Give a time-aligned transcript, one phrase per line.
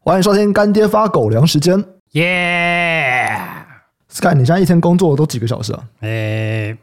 [0.00, 3.28] 欢迎收听干爹发狗粮时间，耶
[4.08, 5.84] ！Sky，你现在一天工作都几个小时啊？
[6.00, 6.78] 诶、欸。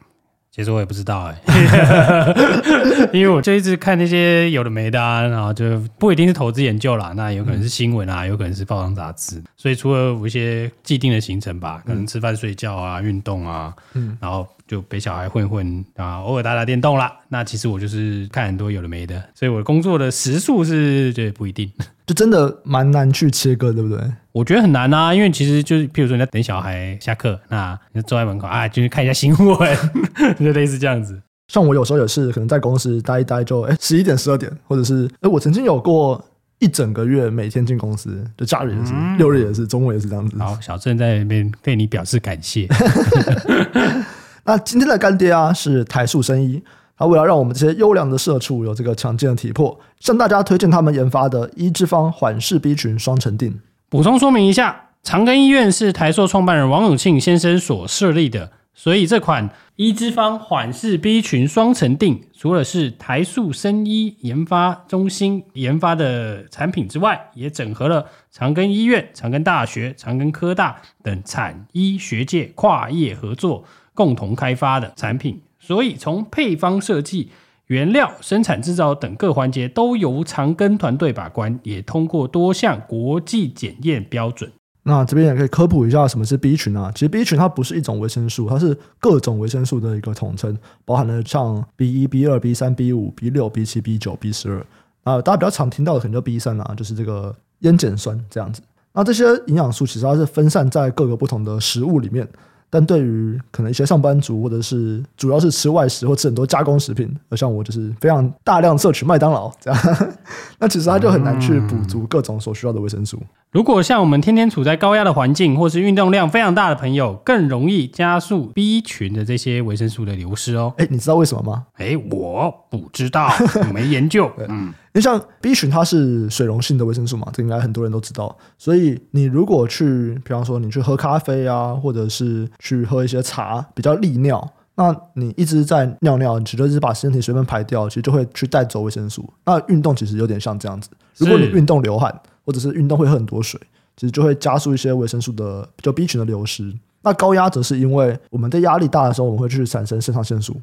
[0.55, 17.11] 其实我也不知道哎、欸， 因为我就一直看那些有的没的啊，然后就不一定是投资研究啦，那有可能是新闻啊，有可能是报章杂志，所以除了有一些既定的行程吧，可能吃饭睡觉啊，运动啊，嗯，然后就陪小孩混混啊，偶尔打打电动啦。
[17.29, 21.71] 那其实我就是看很多有的没的，所以我的工作的时数是就不一定。
[22.05, 23.97] 就真的蛮难去切割，对不对？
[24.33, 29.77] 我觉得很难啊，因为其实就是，譬如说你在等小孩下课，那你就坐在门口啊，就是看一下新闻，
[30.37, 31.21] 就类似这样子。
[31.47, 36.21] 像我有时候也是，可能在公司待一待就，就哎十一点、十二点，或者是哎，我曾经有过
[36.59, 40.37] 一整个月每天进公司，就假日也是，嗯、六日也是，中午也是这样子。
[40.39, 42.67] 好，小郑在那边对你表示感谢。
[44.45, 46.61] 那今天的干爹啊，是台塑生医。
[46.95, 53.53] 他为了让我们这些优良的社畜有这个强健的体魄，向大家推荐他们研发的一之方缓释 B 群双层錠。
[53.89, 75.41] 补充说明一下，长庚医院是台塑创办人王永庆先生所设立的，所以这款一之方缓释 B 群双层錠，除了是台塑生医研发中心研发的产品之外，也整合了长庚医院、长庚大学、长庚科大等产医学界跨业合作，共同开发的产品。
[75.59, 77.29] 所以，从配方设计、
[77.67, 84.51] 原料、生产制造等各环节都由长庚团队把关，也通过多项国际检验标准。
[84.85, 86.91] 那这边也可以科普一下什么是 B 群啊？
[86.93, 94.65] 其实 B 群它不是一种维生素，它是各种维生素的一个统称，包含了像 B 一、B 二、B 三、B 五、B 六、B 七、B 九、B 十二
[95.05, 95.21] 啊。
[95.21, 98.61] 大家比较常听到的可能就 B 三啊，就是这个烟碱酸这样子。
[98.91, 102.27] 那这些营养素其实它是分散在各个不同的食物里面。
[102.75, 109.79] 但对于可能一些上班族，或者是主要是吃外食或吃很多加工食品，而像我就是非常大量摄取麦当劳这样，
[110.57, 113.21] 那其实他就很难去补足各种所需要的维生素。
[113.53, 120.73] 如果像我们天天处在高压的环境，或是运动量非常大的朋友，更容易加速 B 群的这些维生素的流失哦。
[120.77, 121.65] 哎，你知道为什么吗？
[121.75, 123.31] 哎，我不知道，
[123.67, 124.27] 我没研究。
[124.49, 124.73] 嗯。
[124.93, 128.35] 因为像 B 群，它是水溶性的维生素嘛，这应该很多人都知道。
[128.57, 139.31] 所以你如果去，比方说你去喝咖啡啊，或者是去喝一些茶，比较利尿，那你一直在尿尿，你其实是把身体水分排掉，其实就会去带走维生素。
[139.45, 143.59] 那运动其实有点像这样子，如果你运动流汗，或者是运动会喝很多水，
[143.95, 146.73] 其实就会加速一些维生素的就 B 群的流失。
[147.01, 150.55] 那高压则是因为我们在压力大的时候，我们会去产生肾上腺素，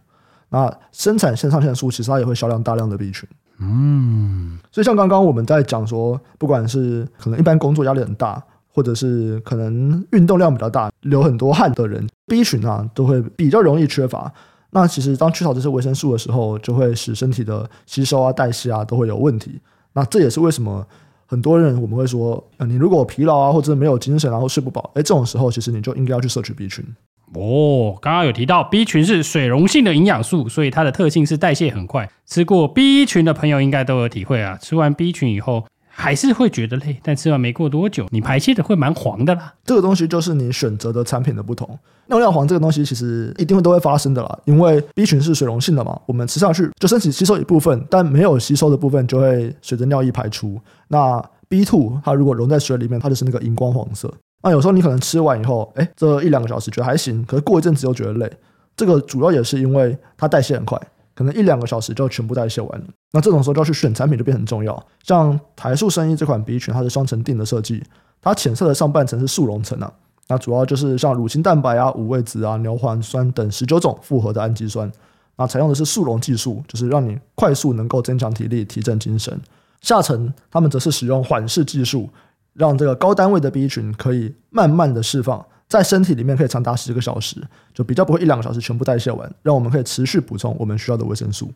[0.49, 3.29] 那生产肾上腺素其实它也会销量大量的 B 群。
[3.59, 8.43] 嗯，所以像刚刚我们在讲说，不管是可能一般工作压力很大，
[8.73, 14.33] 或者是可能运动量比较大、流很多汗的人，B 群啊都会比较容易缺乏。
[14.71, 19.61] 那其实当缺少这些维生素的时候，就会使身体的吸收啊、代谢啊都会有问题。
[19.93, 20.87] 那这也是为什么
[21.31, 26.85] 很多人我们会说，呃，你如果疲劳啊，或者没有精神，然后睡不饱，哎，这种时候其实你就应该要去摄取 B 群。
[27.35, 32.11] 哦，刚刚有提到 B 群是水溶性的营养素，所以它的特性是代谢很快。
[32.27, 35.65] 吃过 B 群的朋友应该都有体会啊，吃完 B 群以后
[36.01, 39.53] 还是会觉得累，但吃完没过多久，你排泄的会蛮黄的啦。
[39.67, 41.79] 这个东西就是你选择的产品的不同。
[42.07, 50.59] 尿尿黄这个东西其实一定会都会发生的啦，因为 B 群是水溶性的嘛，我们吃上去就身体吸收一部分，但没有吸收的部分就会随着尿液排出。
[50.89, 54.11] 那 B two 它如果溶在水里面，它就是那个荧光黄色。
[54.43, 58.33] 那有时候你可能吃完以后，哎，这一两个小时觉得还行，可是过一阵子又觉得累。
[58.75, 60.81] 这个主要也是因为它代谢很快，
[61.21, 62.87] 可能一两个小时就全部代谢完了。
[63.13, 64.83] 那这种时候就要去选产品就变很重要。
[65.03, 67.85] 像台塑生衣这款 B 群，它是双层定的设计，
[68.23, 69.93] 它浅色的上半层是速溶层啊，
[70.29, 74.91] 那主要就是像乳清蛋白啊、五味子啊、牛磺酸等十九种复合的氨基酸。
[75.37, 79.39] 那采用的是速溶技术，就是让你快速能够增强体力、提振精神。
[79.83, 82.09] 下层他们则是使用缓释技术。
[82.55, 87.37] 让这个高单位的 B 群可以慢慢的释放，在身体里面可以长达十个小时，
[87.73, 91.49] 就比较不会一两个小时全部代谢完，让我们可以持续补充我们需要的维生素。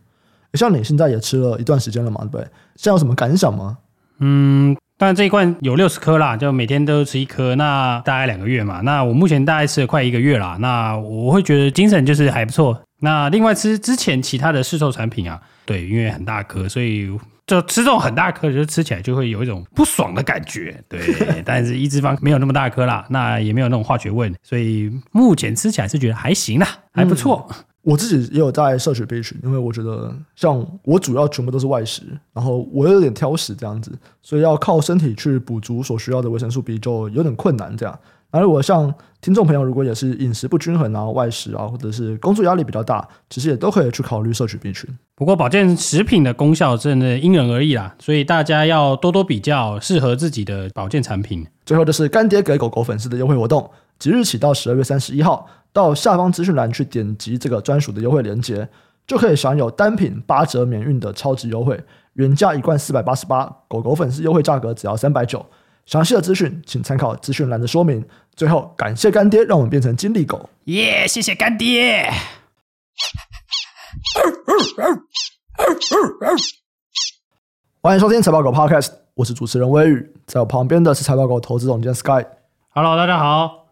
[0.53, 2.45] 像你现在也吃了一段时间了嘛，对不对？
[2.77, 3.77] 现在有什么感想吗？
[4.21, 8.81] 嗯，当然这一罐有六十颗啦，就每天都吃一颗，那大概两个月嘛。
[8.83, 12.81] 那我目前大概吃了快一个月啦，那我会觉得精神就是还不错。
[13.01, 17.11] 那另外吃之前其他的市售产品啊，对，因为很大颗，所以。
[17.47, 21.43] 就吃这种很大颗，就吃起来就会有一种不爽的感觉，对。
[21.45, 27.47] 但是一脂肪没有那么大颗啦，那也没有那种化学味，所以目前吃起来是觉得还行啦，还不错。
[27.51, 32.03] 嗯，我自己也有在摄取 B 群，因为我觉得像我主要全部都是外食，
[32.33, 33.93] 然后我有点挑食这样子，
[34.23, 37.99] 所以要靠身体去补足所需要的维生素 B 就有点困难这样。
[38.35, 44.91] 而我像听众朋友，如果也是饮食不均衡啊、外食啊，或者是工作压力比较大，其实也都可以去考虑摄取 B 群。
[45.15, 51.47] 不过保健食品的功效真的因人而异啦，所以大家要多多比较适合自己的保健产品。
[51.65, 53.71] 最后就是干爹给狗狗粉丝的优惠活动，
[54.01, 58.69] 即日起到十二月三十一号，到下方资讯栏去点击这个专属的优惠链接，
[59.07, 61.81] 就可以享有单品八折免运的超值优惠，
[62.15, 65.47] 原价一罐四百八十八，狗狗粉丝优惠价格只要三百九。
[65.87, 68.03] 详细的资讯请参考资讯栏的说明。
[68.35, 70.49] 最后，感谢干爹，让我们变成金利狗。
[70.65, 72.11] 耶，谢谢干爹。
[77.83, 82.25] 欢迎收听财报狗 Podcast，我是主持人威宇，在我旁边的是财报狗投资总监 Sky。
[82.71, 83.67] Hello，大家好。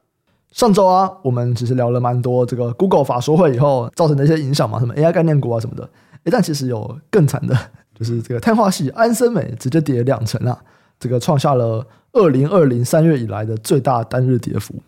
[0.52, 5.82] 上周啊，我们其实聊了蛮多这个 Google 法说会以后造成的一些影响嘛，什么 AI 概念股啊什么的。
[6.24, 7.56] 诶，但其实有更惨的，
[7.98, 10.62] 就是这个碳化系安森美直接跌两成啊。
[11.02, 14.80] 这个创下了二零二零三月以来的最大单日跌幅，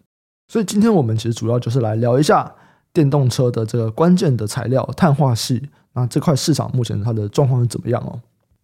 [0.46, 2.55] 所以今天我们其实主要就是来聊一下
[2.93, 8.20] 电动车的这个关键的材料碳化系，那这块市场目前它的状况是怎么样哦？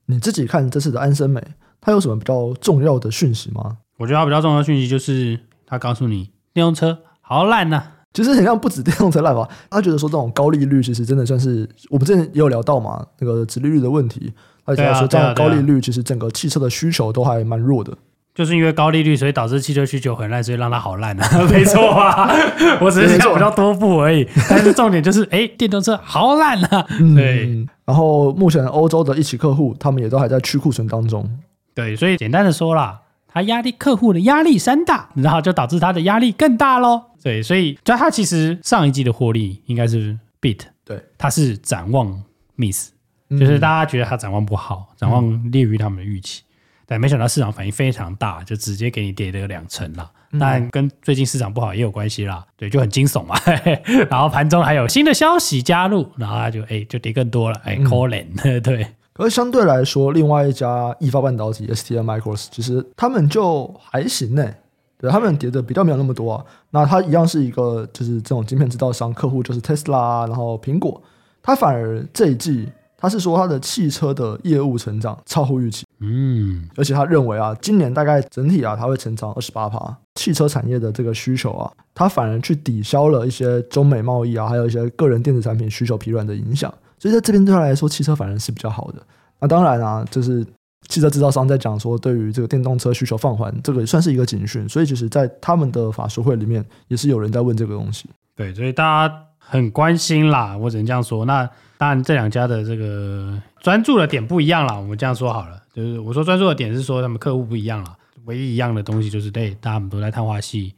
[0.07, 1.43] 你自己看这次的安森美，
[1.81, 3.79] 它有什么比较重要的讯息吗？
[3.99, 7.83] 我觉得它比较重要的讯息就是它告诉你电动车好烂呐、
[8.13, 14.33] 其实很像不止电动车烂吧，他觉得说这种高利率其实真的算是我们之前也有聊到嘛，那个殖利率的问题。
[14.67, 17.97] 而且说，这样高利率其实整个汽车的需求都还蛮弱的，
[18.35, 22.31] 就是因为高利率，所以导致汽车需求很烂，所以让它好烂啊， 没错啊，
[22.81, 24.25] 我只是想比较多步而已。
[24.49, 26.87] 但是重点就是，哎，电动车好烂啊，
[27.17, 27.69] 对、嗯。
[27.85, 31.29] 然后目前欧洲的一起客户，他们也都还在去库存当中，
[31.75, 31.97] 对。
[31.97, 33.01] 所以简单的说啦，
[33.33, 37.03] 它压力客户的压力山大，然后就导致他的压力更大喽。
[37.23, 42.23] 对，所以就他其实上一季的获利应该是 beat，对，他是展望
[42.57, 42.91] miss。
[43.39, 46.51] 就是大家觉得他展望不好，展望劣于他们的预期，嗯、
[46.85, 50.11] 但没想到市场反应非常大，就直接给你跌了两成啦。
[50.33, 53.37] 当然跟最近市场不好也有关系啦，对，就很惊悚嘛。
[54.11, 58.61] 然后盘中还有新的消息加入，然后他就哎就跌更多了，哎，可怜、嗯。
[58.63, 58.85] 对，
[59.21, 64.51] 可是相对来说，另外一家意法半导体 STMicroelectronics 其实他们就还行呢，
[64.97, 66.43] 对，他们跌的比较没有那么多啊。
[66.71, 71.03] 那它一样是一个就是这种晶片制造商，客户就是 Tesla，然后苹果，
[71.43, 72.67] 它反而这一季。
[73.03, 79.97] 他是说他的汽车的业务成长超乎预期，嗯，而且他认为啊，今年大概整体啊，它会成长二十八趴。
[80.17, 86.71] 汽车产业的这个需求啊，它反而去抵消了一些中美贸易啊，还有一些个人电子产品需求疲软的影响。
[87.01, 89.03] 所以在这边对他来说，汽车反而是比较好的。
[89.41, 90.47] 那当然啊，就是
[90.87, 94.69] 汽车制造商在讲说，对于这个电动车需求放缓，这个也算是一个警讯。
[94.69, 98.09] 所以其实，在他们的法说会里面，也是有人在问这个东西。
[98.37, 101.25] 对，所以大家很关心啦，我只能这样说。
[101.25, 101.51] 那。
[101.81, 104.75] 当然，这两家的这个专注的点不一样啦。
[104.75, 107.97] 我们这样说好了，就是我说专注的点是说他们客户不一样了。
[108.27, 110.75] 唯一一样的东西就是，对，大家都在碳化系，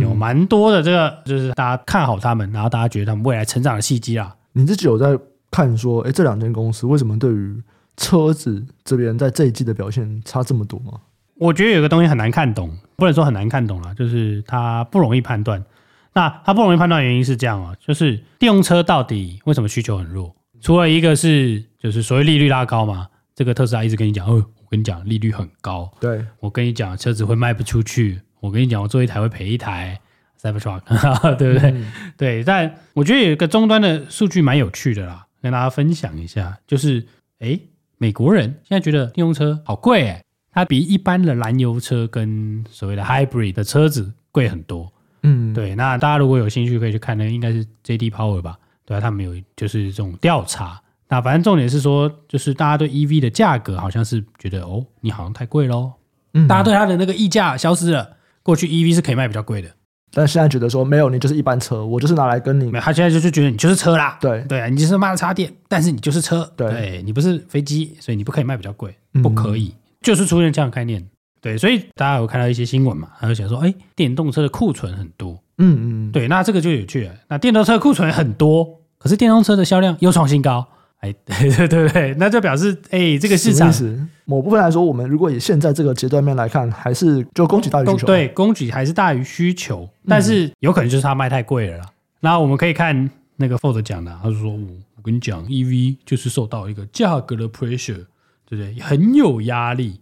[0.00, 4.34] 有蛮多的这个，就是大家看好他们，然后大家觉得他们未来成长的契机啦。
[4.54, 5.18] 你自己有在
[5.50, 7.62] 看说，哎，这两间公司为什么对于
[7.96, 11.00] 车子这边在这一季的表现差这么多吗？
[11.36, 15.64] 我觉得有个东西很难看懂，不能说很难看懂啦，就是它不容易判断。
[16.14, 20.34] 那它不容易判断的原因是这样啊，就是电动车到底为什么需求很弱？
[20.60, 23.06] 除了一个是就是所谓利率拉高嘛，
[23.36, 30.00] 这个特斯拉一直跟你讲，哦，我跟你讲利率很高，对，我跟你讲车子会卖不出去，我跟你讲我做一台会赔一台
[30.42, 30.80] ，Cybertruck，
[31.36, 31.70] 对不对？
[31.70, 37.06] 嗯、对，但我觉得有一个终端的数据蛮有趣的啦，跟大家分享一下，就是
[37.40, 37.60] 诶，
[37.96, 44.92] 美国人现在觉得电动车好贵诶，它比一般的燃油车跟所谓的 Hybrid 的车子贵很多，
[45.22, 48.58] 嗯，对，那大家如果有兴趣可以去看那应该是 JD Power 吧。
[48.84, 50.80] 对啊，他们有就是这种调查。
[51.10, 55.92] 那反正重点是说，就是大家对 EV 的价格好像是觉得哦，你好像太贵喽。
[56.32, 58.16] 嗯，大家对它的那个溢价消失了。
[58.42, 59.70] 过去 EV 是可以卖比较贵的，
[60.12, 62.70] 但现在觉得说没有，你就是一般车，我就是拿来跟你。
[62.72, 64.18] 他现在就是觉得你就是车啦。
[64.20, 66.50] 对对啊，你就是卖了插电，但是你就是车。
[66.56, 71.04] 对，对你不是飞机，所以你不可以卖比较贵，不可以，嗯、就是出现这样的概念。
[71.40, 73.08] 对，所以大家有看到一些新闻嘛？
[73.20, 75.38] 他就想说，哎，电动车的库存很多。
[75.58, 77.12] 嗯嗯，对，那这个就有趣了。
[77.28, 78.66] 那电动车库存很多。
[79.00, 80.66] 可是电动车的销量又创新高，
[80.98, 83.72] 哎， 对对对对，那就表示，哎，这个市场
[84.24, 91.86] 某部分来说，我们如果以现在这个阶段面来看，还是就供给大于需求，对，供给还是大于需求，但是有可能就是它卖太贵了啦。
[92.20, 94.58] 那、嗯、我们可以看那个 Ford 讲的，他就说，我
[94.96, 98.04] 我跟你讲，EV 就是受到一个价格的 pressure，
[98.48, 98.74] 对不对？
[98.80, 100.00] 很有压力，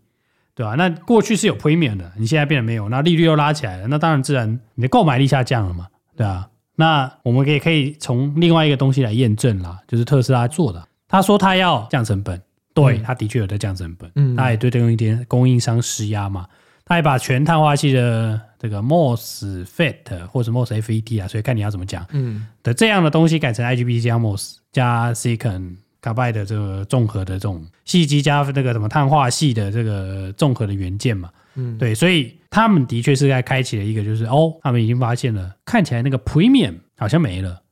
[0.55, 0.75] 对吧？
[0.77, 6.49] 那过去是有 premium 的，你现在变得没有，那利率又拉起来了，那当然自然你的购买力下降了嘛，对啊。
[6.77, 10.87] 那我们也可以从另外一个东西来验证啦，就是特斯拉做的。
[11.09, 12.41] 他说他要降成本，
[12.75, 14.11] 对，他的确有在降成本。
[14.15, 16.47] 嗯，他也对这个一点供应商施压嘛，
[16.85, 22.05] 他也把全碳化器的这个 MOSFET 或者 MOSFET 啊，所以看你要怎么讲。
[22.11, 25.77] 嗯，的这样的东西改成 IGBT 加 MOS 加 Silicon
[26.07, 31.31] Carbide 的这个综合的这种矽基加那个什么碳化系的这个综合的元件嘛。
[31.55, 37.63] 嗯，对，所以他们的确是在开启了一个，就是哦，他们已经发现了，看起来那个 Premium 好像没了。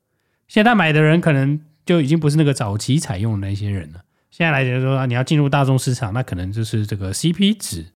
[0.49, 4.01] 现在买的人可能就已经不是那个早期采用的那些人了。
[4.31, 7.87] 现在来讲说，你要进入大众市场，那可能就是这个 CP 值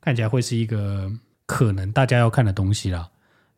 [0.00, 1.10] 看起来会是一个
[1.44, 3.08] 可能大家要看的东西啦。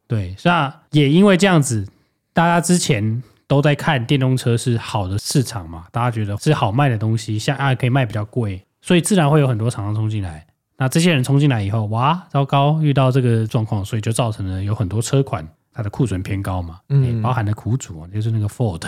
[0.07, 1.87] 对，那也因为这样子，
[2.33, 10.47] 大家之前都在看电动车是好的市场嘛，大家觉得是好卖的东西，像啊可以卖比较贵，所以自然会有很多厂商冲进来。
[10.77, 18.81] 那这些人冲进来以后，哇，糟糕，遇到这个状况，所以就造成了有很多车款它的库存偏高嘛，嗯，包含的苦主就是那个 Ford，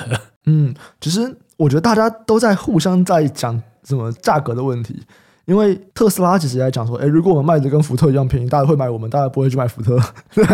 [0.46, 5.02] 嗯，其实我觉得大家都在互相在讲什么价格的问题，
[5.44, 9.98] 因为特斯拉其实也在讲说，哎，如果我们卖的跟福特一样便宜，大家会买我们，大家不会去买福特，
[10.34, 10.44] 对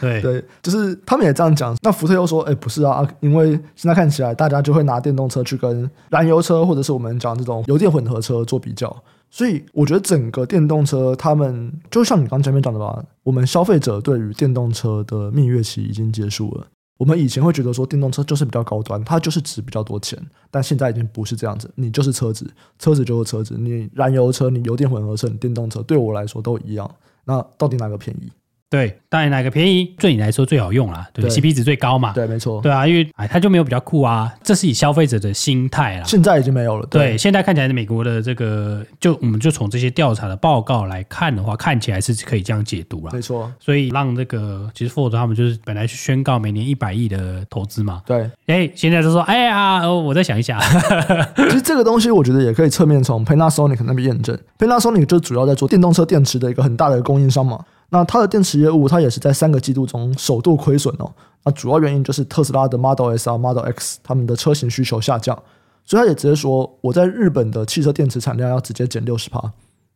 [0.00, 1.74] 对对，就是他们也这样讲。
[1.82, 8.94] 那福特又说，哎，不是啊，因为现在看起来大家就会拿电动车去跟燃油车或者是我们讲这种油电混合车做比较。
[9.28, 16.66] 所以我觉得整个电动车，他们就像你刚前面讲的吧，我们消费者对于电动车的蜜月期已经结束了。
[16.96, 20.18] 我们以前会觉得说电动车就是比较高端，它就是值比较多钱，
[20.50, 21.70] 但现在已经不是这样子。
[21.74, 26.90] 你就是车子，车子就是车子，你燃油车、你油电混合车、你电动车，对我来说都一样。
[27.24, 28.30] 那到底哪个便宜？
[28.68, 36.04] 对，当然哪个便宜对你来说最好用啦，对，对，CP 值最高嘛，对，没错，对啊，因为哎，它就没有比较酷啊，这是以消费者的心态啦。
[36.04, 43.10] 现在已经没有了，对，对，现在看起来美国的这个，就我们就从这些调查的报告来看的话，看起来是可以这样解读啦。
[43.12, 43.48] 没错。
[43.60, 50.58] 所以让这个其实 Ford 他们就是本来是宣告每年一百亿的投资嘛，对，哎，现在就说哎呀，我再想一下，
[51.36, 57.60] 其实这个东西我觉得也可以侧面从 Panasonic 那边验证，Panasonic 就主要在做电动车电池的一个很大的供应商嘛。
[57.90, 61.12] 那它的电池业务，它也是在三个季度中首度亏损哦。
[61.44, 65.40] 那主要原因就是特斯拉的 Model S 啊、Model X，他们的车型需求下降，
[65.84, 69.52] 所以他也直接说，我在日本的汽车电池产量要直接减六十趴，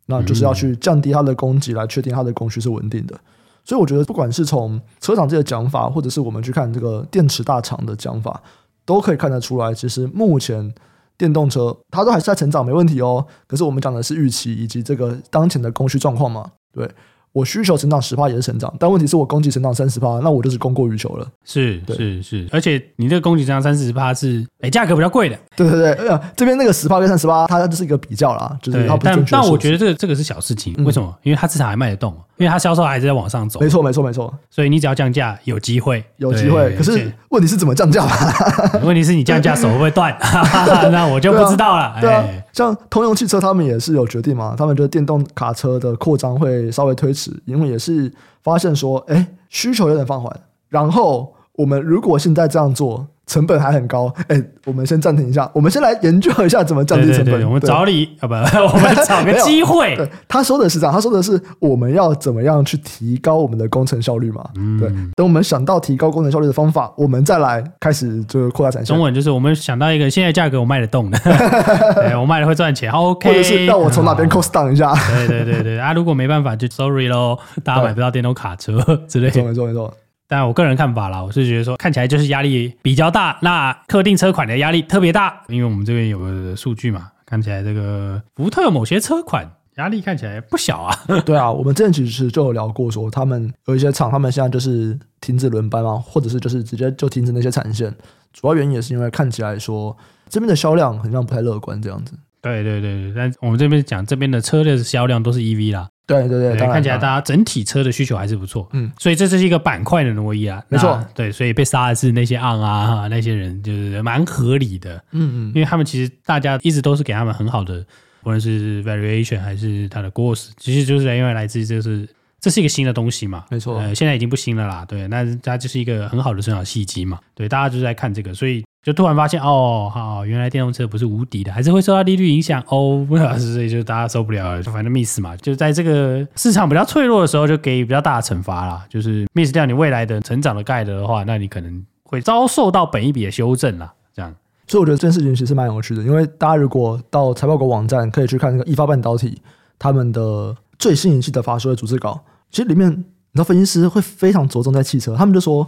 [0.07, 3.19] 那就是要去降低它的供给，来确定它的供需是稳定的。
[3.65, 8.41] 所以我觉得，不管是从车厂这个讲法，或者是我们去看这个电池大厂的讲法，
[8.85, 10.73] 都可以看得出来，其实目前
[11.19, 13.27] 电动车它都还是在成长，没问题哦。
[13.49, 16.89] 可是我们讲的是预期以及这个当前的供需状况嘛，对。
[17.33, 21.27] 我需求成长十趴也是成长，但问题是我供给成长三十趴，那我就是供过于求了。
[21.45, 25.39] 是是是，而且你这个供给成长三十趴是，哎，价格比较贵的。
[25.57, 29.15] 对对对，这边那个十趴跟三十趴，它就是一个比较啦，就是它不是。
[29.15, 31.09] 但但我觉得这个这个是小事情，为什么？
[31.09, 33.61] 嗯、因为它至少还卖得动，因为它销售还是在往上走。
[33.61, 36.75] 没错没错没错，所以你只要降价，有机会，有机会。
[36.77, 38.07] 可是问题是怎么降价？
[38.83, 40.17] 问题是你降价手会不会断？
[40.91, 41.97] 那我就不知道了。
[42.01, 42.25] 对啊。
[42.53, 48.13] 像通用汽车，他们也是有决定嘛，他们觉得电动卡车的扩张会稍微推因为也是
[48.43, 53.05] 发现说，哎，需求有点放缓，然后我们如果现在这样做。
[53.31, 57.47] 成本还很高，哎，我们先暂停一下，我们先来研究一下怎么降低成本。
[57.47, 59.95] 我们找你啊，不， 我们找个机会。
[59.97, 64.45] 对，他说的是这样，他说的是我们要怎么样去提高我们的工程效率嘛？
[64.57, 64.89] 嗯，对。
[65.15, 68.93] 等我们想到提高工程效率的方法，我们再来开始就扩大产线。
[68.97, 71.19] 中文就是我们想到一个现在价格我卖得动的，
[71.95, 72.91] 对，我卖了会赚钱。
[72.91, 74.93] OK，或者是让我从哪边 cost down 一下？
[75.17, 78.73] 对对对对啊，如果没办法就 sorry 喽，大家买不到电动卡车
[79.07, 79.41] 之类的。
[79.45, 79.95] 没错没错没错。
[80.31, 90.97] 但我个人看法啦，我是觉得说看起来就是压力比较大，那特定车款的压力特别大，因为我们这边有个数据嘛，看起来这个福特某些车款压力看起来不小啊。
[91.27, 97.93] 对啊，我们之前其实就有聊过说，他们有一些厂，他们现在就是停止轮班嘛，或者是就是直接就停止那些产线，
[98.33, 99.97] 主要原因也是因为看起来说
[100.29, 102.15] 这边的销量好像不太乐观这样子。
[102.41, 105.89] 对对对对，但我们这边讲这边的车的销量都是 EV 啦。
[106.11, 117.85] 对对对，对看起来大家整体车的需求还是不错，嗯，所以这是一个板块的挪移啊，没错，对，所以被杀的是那些 on 啊那些人，就是蛮合理的，嗯嗯，因为他们其实大家一直都是给他们很好的，
[118.25, 122.09] 无论是 variation 还是它的 growth，其实就是因为来自于这是
[122.41, 128.65] 这是一个新的东西嘛，没错，呃，现在已经不新了啦，对，那它就是一个很好的生产契机嘛，对，大家就是在看这个，所以。
[128.83, 132.65] 就突然发现哦，好，原来电动车不是无敌的，还是会受到利率影响。
[132.69, 133.07] 哦，
[133.39, 144.35] 所以就大家受不了了，就反正 miss 嘛，就在这个市场比较脆弱的时候，就给予比较大的惩罚啦，就是 miss 掉你未来的成长的概率的话，那你可能会遭受到本一笔的修正啦，这样。
[144.67, 149.43] 所以我觉得这件事情其实蛮有趣的，因为大家如果到财报狗网站可以去看那个易发半导体
[149.79, 152.21] 他们的最新一期的法说会组织稿，
[152.51, 152.97] 其实里面你
[153.35, 155.65] 知道分析师会非常着重在汽车，他们就说。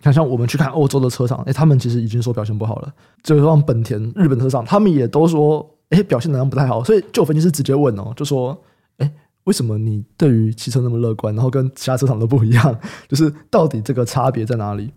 [0.00, 2.94] 你看像我们去看欧洲的车厂，哎，他们其实已经说表现不好了。
[3.20, 6.84] 就是像本田、日本车厂，他们也都说，哎，表现好像不太好。
[6.84, 8.56] 所以就分析师直接问哦，就说，
[8.98, 9.12] 哎，
[9.42, 12.78] 为什么你对于汽车那么乐观，然后跟其他车厂都不一样？
[13.08, 14.92] 就是到底这个差别在哪里？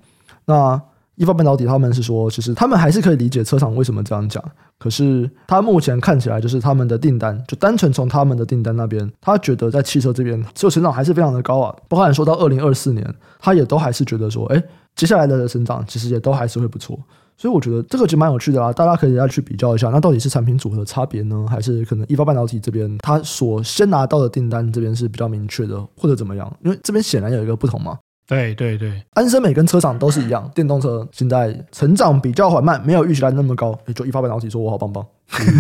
[0.46, 0.80] 那
[1.22, 4.44] 意法半导体他们是说，其实他们还是可以理解车厂为什么这样讲。
[4.80, 11.76] 可是他目前看起来，就是他们的订单，就单纯从他们的订单那边，他觉得在汽车这边，只有成长还是非常的高啊。
[11.88, 14.64] 包括说到二零二四年，他也都还是觉得说，哎，
[14.96, 16.98] 接下来的成长其实也都还是会不错。
[17.38, 26.52] 所以我觉得这个就蛮有趣的啦，大家可以再去比较一下，那到底是产品组合的差别呢，还是可能意法半导体这边他所先拿到的订单这边是比较明确的，或者怎么样？
[26.64, 28.00] 因为这边显然有一个不同嘛。
[28.32, 33.78] 对对对，安森美跟车厂都是一样，电动车现在成长比较缓慢，没有预期来那么高。
[33.94, 35.06] 就一发半导体说我好棒棒，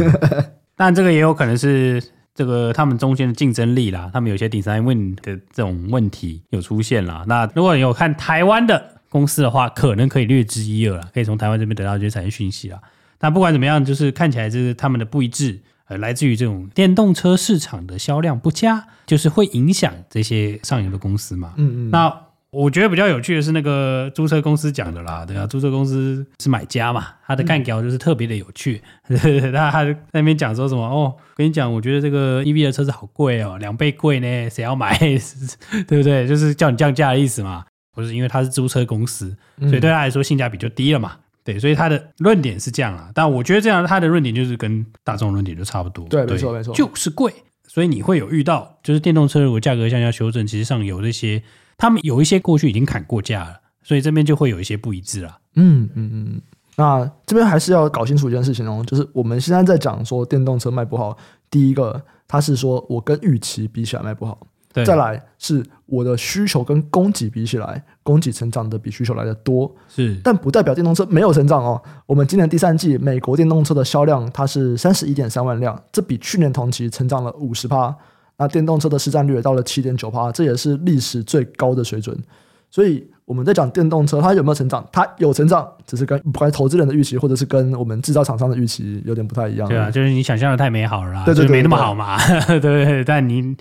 [0.75, 2.01] 但这个也有可能是
[2.34, 7.25] 这个他们中间的竞争力啦，他们有些 design win 的这种问题有出现啦。
[7.28, 8.98] 那如果你有看台湾的。
[9.12, 12.80] 公司的话，可能可以略知一二了，可以从台湾这边得到一些产业讯息了。
[13.18, 15.60] 但不管怎么样，就是看起来就是他们的不一致，
[15.90, 21.54] 呃，来自于这种电动车市场的销量不佳，就是会影响这些上游的公司嘛。
[21.58, 21.92] 嗯嗯。
[21.92, 22.10] 那
[22.51, 28.81] 我觉得比较有趣的是那个租车公司讲的啦，对啊，租车公司是买家嘛，他的干譙就是特别的有趣。
[29.08, 29.17] 嗯、
[29.53, 34.98] 他他在那边讲说什么哦，跟你讲，我觉得这个 EV 的车子好贵哦，两倍贵呢，谁要买？
[35.88, 36.27] 对不对？
[36.27, 37.65] 就是叫你降价的意思嘛。
[37.93, 41.12] 不是因为他是租车公司，所以对他来说性价比就低了嘛？
[41.15, 43.10] 嗯、对，所以他的论点是这样啊。
[43.13, 46.05] 但我觉得这样他的论点就是跟大众论点就差不多。
[46.10, 47.34] 对，对没错没错，就是贵。
[47.67, 51.41] 所以你会有遇到，就是电动车如果价格向下修正，其实上有这些，
[51.82, 55.40] 他们有一些过去已经砍过价了，所以这边就会有一些不一致了。
[55.56, 56.42] 嗯嗯嗯。
[56.76, 61.18] 那这边还是要搞清楚一件事情哦，就是我们现在在讲说电动车卖不好，
[61.50, 64.38] 第一个它是说我跟预期比起来卖不好。
[64.74, 71.82] 对再来是我的需求跟供给比起来，供给成长的比需求来的多，是，但不代表电动车没有成长哦。
[72.06, 77.94] 我们今年第三季美国电动车的销量它是三十一点三万辆，这比去年同期成长了五十趴。
[78.41, 82.17] 那电动车的市占率也到了七点九趴，这也是历史最高的水准。
[82.69, 89.69] 所以我们在讲电动车它有没有成长，它有成长，只是跟不管投资人的预期或者是跟我们制造厂商的预期有点不太一样。
[89.69, 92.17] 对啊，就是你想象的太美好了啦，对对，对，对，没那么好嘛，
[92.48, 93.03] 对对，对？
[93.03, 93.55] 但你。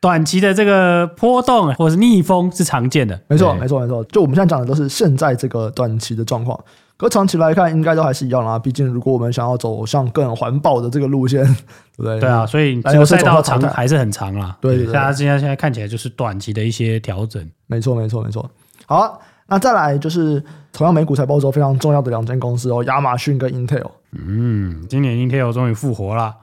[0.00, 4.04] 短期的这个波动或者是逆风是常见的，没错，没错，没错。
[4.04, 6.56] 就我们现在讲的都是现在这个短期的状况，
[6.98, 8.58] 可长期来看应该都还是一样啦。
[8.58, 12.18] 毕竟如果我们想要走向更环保的这个路线，对不对？
[12.18, 14.58] 对啊，所以这个赛道长还是很长啦。
[14.60, 17.48] 对，大家现在现在看起来就是短期的一些调整。
[17.68, 18.50] 没错，没错，没错。
[18.84, 19.12] 好啊，
[19.46, 23.88] 那再来就是同样美股财报周非常重要的两间公司哦，亚马逊跟 Intel。
[24.12, 26.34] 嗯，今年 Intel 终于复活了。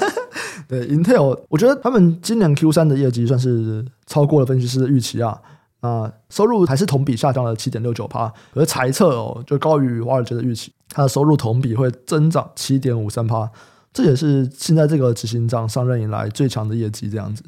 [0.68, 5.40] 对，Intel，我觉得他们今年 Q 三的业绩算是超过了分析师的预期啊。
[5.80, 13.50] 啊，收入还是同比下降了七点六九趴，而财测哦就高于华尔街的预期，它的收入同比会增长七点五三趴，
[13.92, 17.42] 这也是现在这个执行长上任以来最强的业绩这样子。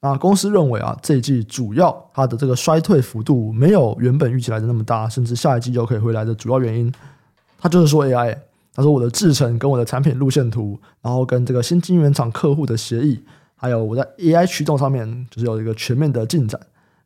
[0.00, 6.92] 那公司认为啊，这一季主要它的这个衰退幅度没有原本预期来的那么大，甚至下一季就可以回来的主要原因，
[7.58, 8.36] 它就是说 AI。
[8.72, 13.20] 他说：“我的制程跟我的产品路线图，然后跟这个新晶圆厂客户的协议，
[13.56, 16.58] 还有我在 AI 驱动上面，就是有一个全面的进展。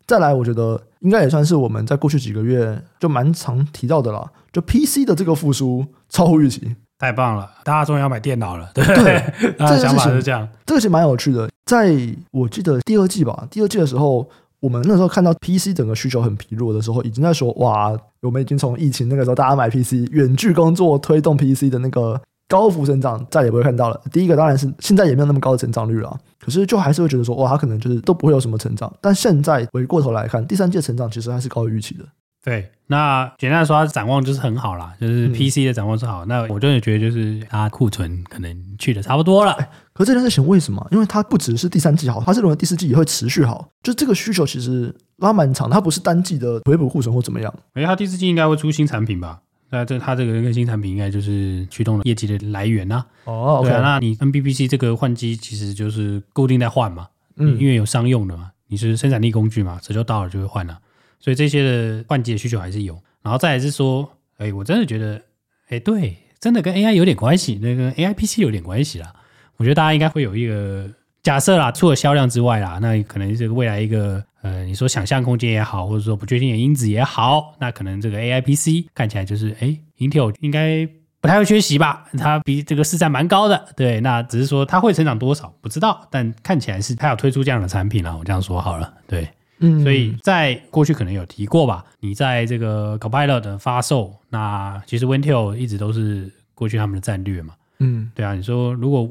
[0.06, 7.50] 再来，我觉得应该也算是我们在过去几个月就蛮常提到的了，就 PC 的这个复苏超乎预期，太棒了！
[7.64, 9.24] 大家终于要买电脑了，对不对？
[9.58, 11.48] 这个想法是这样，这个其实蛮有趣的。
[11.66, 11.94] 在
[12.30, 14.28] 我记得第二季吧，第二季的时候。”
[14.60, 22.18] 我们那时候看到 PC 整个需求很疲弱的时候，已经在说哇，我们已经从疫情那个时候大家买 PC 远距工作推动 PC 的那个
[22.54, 24.00] 高幅成长再也不会看到了。
[24.12, 28.94] 第一个当然是现在也没有那么高的成长率了，可是就还是会觉得说哇，它可能就是都不会有什么成长。
[29.00, 32.04] 但现在回过头来看，第三季成长其实还是高于预期的。
[32.44, 36.24] 对，那简单来说，它展望就是很好啦，就是 PC 的展望是好。
[36.24, 39.50] 嗯、那我真的觉得就是它库存可能去的差不多了。
[39.54, 40.86] 欸、可是这件事情为什么？
[40.92, 43.68] 因为它不只是第三季好，它是认为第四季也会持续好。
[43.82, 47.52] 就这个需求其实拉蛮长，它不是单季的回补库存或怎么样。
[47.74, 49.40] 因为它第四季应该会出新产品吧？
[49.74, 53.06] 那这它这个更新产品应该就是驱动了业绩的来源呐、啊。
[53.24, 60.78] 哦，对啊，那你 NBPC 这个换机其实就是固定在换嘛，嗯，因为有商用的嘛，你是生产力工具嘛，折旧到了就会换了，
[61.18, 62.96] 所以这些的换机的需求还是有。
[63.22, 65.20] 然后再来是说，哎，我真的觉得，
[65.68, 69.12] 哎，对，真的跟 AI 有点关系，那个 AI PC 有点关系啦。
[69.56, 70.88] 我觉得大家应该会有一个
[71.22, 80.86] 假设啦，除了销量之外啦，那可能这个未来一个，呃，你说想象空间也好，或者说不确定的因子也好，那可能这个 AI PC 看起来就是，哎，Intel 应该
[81.20, 82.04] 不太会缺席吧？
[82.18, 89.26] 它比这个市占蛮高的，对，那只是说它会成长多少不知道，但看起来是它要推出这样的产品了，我这样说好了，对。
[89.60, 91.84] 嗯，所以在过去可能有提过吧。
[92.00, 97.54] 你在这个 Copilot 的发售，那其实 Intel 一直都是过去他们的战略嘛。
[97.78, 98.34] 嗯，对啊。
[98.34, 99.08] 你说如果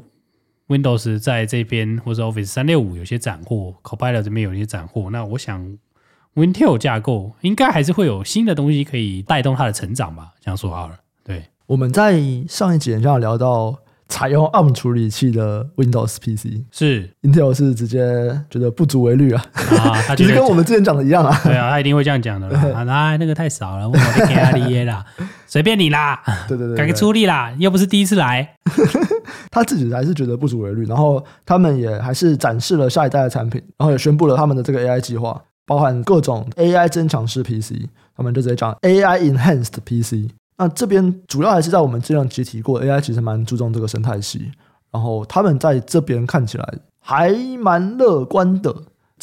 [0.68, 5.78] Windows 在这边或者 Office 三六五有些斩获，Copilot 这边有些斩获，那我想
[6.34, 10.32] Windtail 架构应该还是会有新的东西可以带动它的成长吧？
[10.40, 10.96] 这样说好了。
[11.24, 13.78] 对，我们在上一集好像聊到。
[14.06, 17.98] 采用 ARM 处理器的 Windows PC 是 Intel 是直接
[18.50, 19.42] 觉得不足为虑啊，
[19.78, 21.40] 啊，他 就是跟我们之前讲的一样啊。
[21.42, 22.60] 对啊，他一定会这样讲的啦。
[22.86, 25.04] 啊，那个太少了，我得给他的耶啦，
[25.46, 26.22] 随便你啦。
[26.46, 28.56] 对 对对，改个出力啦，又不是第一次来。
[29.54, 37.86] 他自己还是觉得不足为虑，然后他们也还是展示了下一代的产品，然后也宣布了他们的这个 AI 计划，包含各种 AI 增强式 PC，
[38.16, 40.32] 他们就直接讲 AI Enhanced PC。
[40.58, 44.50] 那这边主要还是在我们之前提过，AI 其实蛮注重这个生态系，
[44.90, 48.74] 然后他们在这边看起来还蛮乐观的，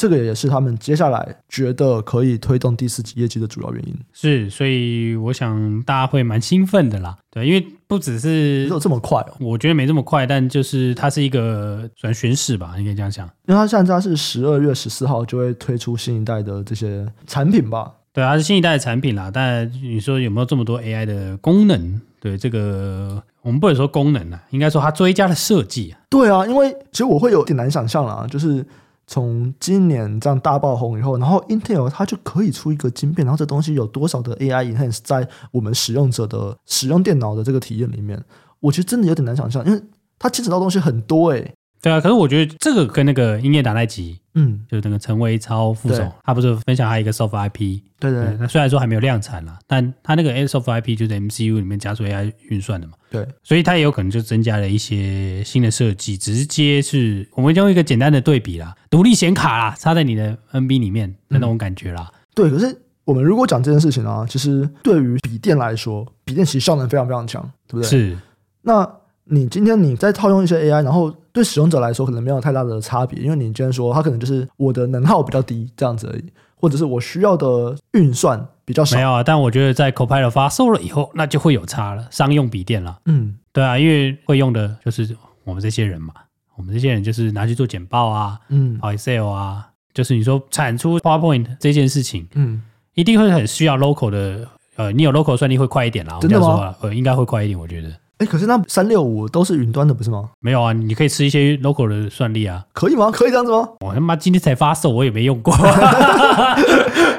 [0.02, 3.96] 这个也是他们接下来觉得可以推动第四季业绩的主要原因。
[4.12, 17.92] 是，所以我想大家会蛮兴奋的啦，对，因为不只是没有这么快哦，我觉得没这么快，但就是它是一个转巡视吧，你可以这样想，因为它现在是十二月十四号就会推出新一代的这些产品吧。
[18.12, 19.30] 对，它是新一代的产品啦。
[19.32, 22.00] 但你说有没有这么多 AI 的功能？
[22.20, 26.00] 对，这个我们不能说功能啊，应该说它追加了设计啊。
[26.10, 28.64] 对啊，因为其实我会有点难想象啦，就是
[29.12, 38.18] 从今年这样大爆红以后，然后 Intel 它就可以出一个晶片，然后这东西有多少的 AI enhance 在我们使用者的使用电脑的这个体验里面，
[38.60, 39.82] 我其实真的有点难想象，因为
[40.18, 62.08] 它牵扯到东西很多诶、对啊，可是我觉得这个跟那个英业达那集，嗯，就是那个陈维超副总，他不是分享他一个 Soft IP，对对，对，那虽然说还没有量产啦，但他那个 Soft IP 就是 MCU 里面加速 AI 运算的嘛，对，所以他也有可能就增加了一些新的设计，直接是我们用一个简单的对比啦，独立显卡啦，插在你的 NB 里面的那种感觉啦。
[62.12, 67.90] 嗯、对，可是我们如果讲这件事情啊，其实对于笔电来说，笔电其实效能非常非常强，对不对？
[67.90, 68.16] 是，
[68.62, 68.88] 那。
[69.32, 78.94] 你今天你再套用一些 AI，然后对使用者来说可能没有太大的差别，因为你今天说它可能就是我的能耗比较低这样子而已，或者是我需要的运算比较少。
[78.94, 82.98] 没有啊，但我觉得在 Copilot 发售了以后，那就会有差了，商用笔电了。
[83.06, 86.12] 嗯，对啊，因为会用的就是我们这些人嘛，
[86.56, 92.60] 我们这些人就是拿去做简报啊，嗯，Excel 啊，就是你说产出 PowerPoint 这件事情，嗯，
[92.92, 96.18] 一定会很需要 local 的，呃，你有 local 算力会快一点啦。
[96.20, 96.46] 真的吗？
[96.46, 97.88] 我说呃，应该会快一点，我觉得。
[98.22, 100.30] 哎，可是那三六五都是云端的，不是吗？
[100.38, 102.62] 没有啊，你可以吃一些 local 的算力啊。
[102.72, 103.10] 可以吗？
[103.12, 103.68] 可以这样子吗？
[103.80, 105.52] 我他妈今天才发售，我也没用过。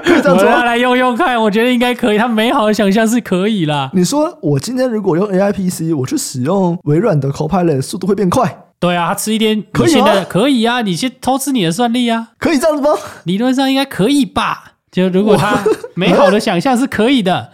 [0.03, 0.51] 可以这样子吗？
[0.51, 2.17] 我要来用用看，我觉得应该可以。
[2.17, 3.89] 他美好的想象是可以啦。
[3.93, 8.63] 你说我今天如果用 AI PC，我去使用微软的 Copilot，速度会变快？
[8.79, 10.25] 对啊，他吃一点，可以吗？
[10.29, 12.29] 可以啊，你先偷吃你的算力啊。
[12.37, 12.89] 可以这样子吗？
[13.25, 14.73] 理论上应该可以吧？
[14.91, 15.57] 就如果他
[15.95, 17.49] 美好的想象是可以的，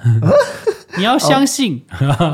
[0.97, 1.83] 你要相信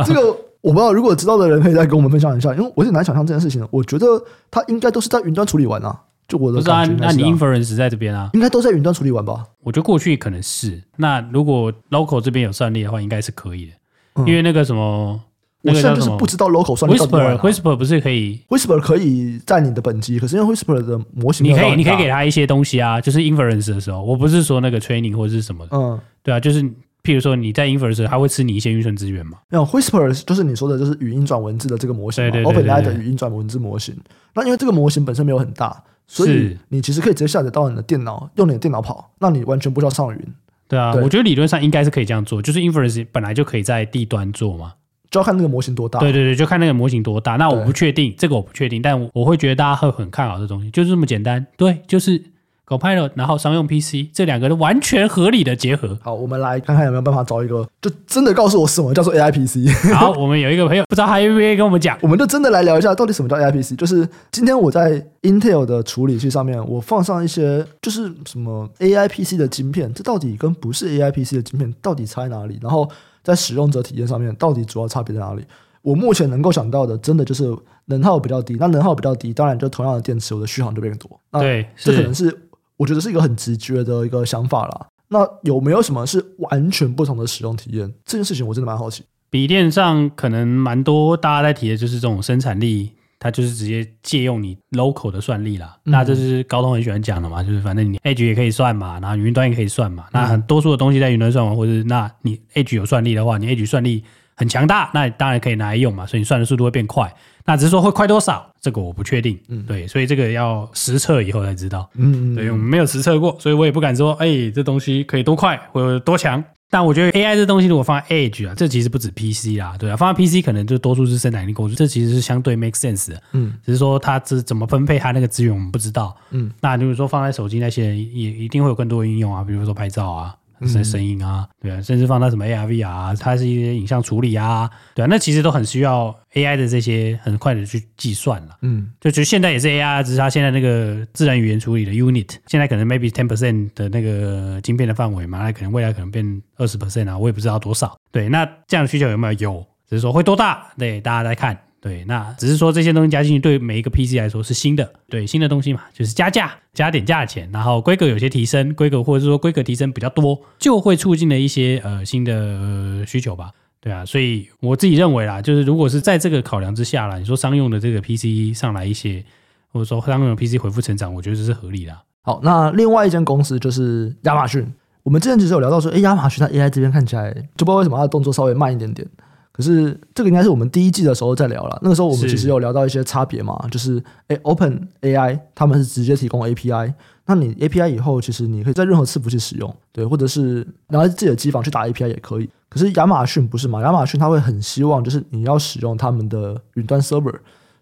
[0.06, 0.45] 这个。
[0.65, 3.67] 我不知道，如果知道的人可以再跟我们分享一下，因为我是难想象这件事情的。
[3.69, 4.08] 我觉得
[4.49, 5.95] 它应该都是在云端处理完啊，
[6.28, 7.08] 就我的感觉是、啊。
[7.08, 8.32] 那你 inference 在这边啊？
[8.34, 9.45] 应该都在云端处理完吧？
[9.62, 10.82] 我觉得过去可能是。
[10.97, 13.73] 那如果 local 这边有算力的话，应该是可以的。
[14.15, 15.21] 嗯、因为那个什么，
[15.62, 17.06] 那个、我现在就是不知道 local 算力、啊。
[17.06, 25.78] Whisper Whisper 不是可以？Whisper 可以在你的本机，可是因为 Whisper 的模型，你可以你可以给他一些东西啊，就是 inference 的时候，我不是说那个 training 或者是什么的。
[25.78, 26.67] 嗯，对啊，就是。
[27.06, 29.38] 譬如说你在 inference，它会吃你一些运算资源嘛？
[29.50, 33.96] 没有，Whisper 就是你说的，就是语音转文字的这个模型嘛，对对对对 OpenAI 的语音转文字模型。
[34.34, 40.20] 那因为这个模型本身没有很大，所以你其实可以直接下载到你的电脑，用你的电脑跑，那你完全不需要上云。
[40.68, 44.74] 对啊，对我觉得理论上应该是可以这样做，就是 inference 本来就可以在地端做嘛，
[45.12, 46.00] 就要看那个模型多大。
[46.00, 47.36] 对对对，就看那个模型多大。
[47.36, 51.46] 那我不确定，这个我不确定，但我会觉得大家会很看好这东西，就是这么简单。
[51.56, 52.22] 对，就是。
[52.67, 55.97] Copilot，然后商用 PC，这两个都完全合理的结合。
[56.01, 59.93] 好，我们来看看有没有办法找一个，就真的告诉我什么叫做 AI PC。
[59.93, 63.78] 好，我们有一个朋友不知道还愿不愿意跟我们讲，我们就真的来聊一下到底什么叫 AI PC。
[63.78, 72.58] 就是今天我在 Intel 的处理器上面，我放上一些就是什么 AI PC 的晶片，这到底跟不是 AI PC 的晶片到底差在哪里？
[72.63, 72.89] 然后
[73.23, 75.45] 在使用者体验上面，到底主要差别在哪里？
[75.84, 78.58] 我目前能够想到的，真的就是能耗比较低。
[78.60, 81.08] 那能耗比较低，当然就同样的电池，我的续航就变多。
[81.34, 82.36] 对，这可能是。
[82.78, 84.88] 我觉得是一个很直觉的一个想法啦。
[85.08, 87.94] 那有没有什么是完全不同的使用体验？
[88.06, 89.04] 这件事情我真的蛮好奇。
[89.30, 95.78] 笔电上可能蛮多大家在提的就是这种生产力，它就是直接借用你 local 的算力啦。
[95.86, 100.06] 嗯、那这是高通很喜欢讲的嘛，就是反正你 Edge 也可以算嘛，然后云端也可以算嘛。
[100.08, 104.04] 嗯、那很多数的东西在云端算完，或者是那你 Edge 有算力的话，你 Edge 算力
[104.36, 106.06] 很强大，那你当然可以拿来用嘛。
[106.06, 107.14] 所以你算的速度会变快。
[107.46, 109.40] 那只是说会快多少，这个我不确定。
[109.50, 111.88] 嗯，对，所以这个要实测以后才知道。
[111.94, 116.44] 嗯嗯，对，我们没有实测过，所以我也不敢说，哎，这东西可以多快或者多强。
[116.68, 123.22] 但我觉得 AI 这东西如果放在 Edge 啊，这其实不止 PC 啦，对啊，放在 PC 可能就多数是生产力工具，这其实是相对 make sense 的。
[123.34, 126.18] 嗯，只是说它这怎么分配它那个资源，我们不知道。
[126.32, 130.36] 嗯，那就是说放在手机那些人也一定会有更多的应用啊，比如说拍照啊。
[130.62, 138.58] 声声音啊，对啊，甚至放到什么 AR、VR 啊，它是一些影像处理啊，对啊，那其实都很需要 AI 的这些很快的去计算了。
[138.62, 147.98] 嗯，就其实现在也是 AI，只是它现在那个自然语言处理的 unit，现在可能 maybe ten percent 的那个晶片的范围嘛，那可能未来可能变二十 percent 啊，我也不知道多少。
[148.12, 149.34] 对，那这样的需求有没有？
[149.34, 150.68] 有，只是说会多大？
[150.78, 151.58] 对，大家来看。
[151.86, 163.52] 对，那只是说这些东西加进去，对每一个 PC 来说是新的，对新的东西嘛，就是加价加点价钱，然后规格有些提升，规格或者是说规格提升比较多，就会促进了一些呃新的、需求吧。
[163.80, 169.24] 对啊，所以我自己认为啦，就是如果是在这个考量之下啦，你说商用的这个 PC 上来一些，
[169.71, 171.95] 或者说商用的 PC 恢复成长，我觉得这是合理的。
[172.24, 174.65] 好，那另外一间公司就是亚马逊，
[175.04, 179.08] 我们之前其实有聊到说，哎，亚马逊它 AI 这边看起来就不知道为什么它的动作稍微慢一点点。
[179.56, 181.80] 可是这个应该是我们第一季的时候在聊了。
[181.82, 186.94] 那个时候我们其实有聊到一些差别嘛，就是诶 Open AI 他们是直接提供 API，
[187.26, 192.50] 那你 API 以后其实你可以在任何伺服器使用，对，或者是拿自己的机房去打 API 也可以。
[192.68, 193.82] 可是亚马逊不是嘛？
[193.82, 197.36] 亚马逊他会很希望就是你要使用他们的云端 server，